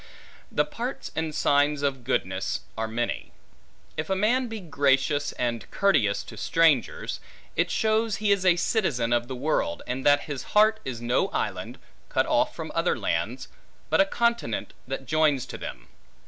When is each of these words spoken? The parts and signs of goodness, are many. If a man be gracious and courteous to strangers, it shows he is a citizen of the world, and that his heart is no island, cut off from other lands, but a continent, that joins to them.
The 0.51 0.65
parts 0.65 1.11
and 1.15 1.35
signs 1.35 1.83
of 1.83 2.03
goodness, 2.03 2.61
are 2.75 2.87
many. 2.87 3.31
If 3.97 4.09
a 4.09 4.15
man 4.15 4.47
be 4.47 4.59
gracious 4.59 5.31
and 5.33 5.69
courteous 5.69 6.23
to 6.23 6.37
strangers, 6.37 7.19
it 7.55 7.69
shows 7.69 8.15
he 8.15 8.31
is 8.31 8.43
a 8.43 8.55
citizen 8.55 9.13
of 9.13 9.27
the 9.27 9.35
world, 9.35 9.83
and 9.85 10.03
that 10.03 10.21
his 10.21 10.41
heart 10.57 10.79
is 10.83 11.01
no 11.01 11.27
island, 11.27 11.77
cut 12.09 12.25
off 12.25 12.55
from 12.55 12.71
other 12.73 12.97
lands, 12.97 13.47
but 13.91 14.01
a 14.01 14.05
continent, 14.05 14.73
that 14.87 15.05
joins 15.05 15.45
to 15.45 15.57
them. 15.59 15.87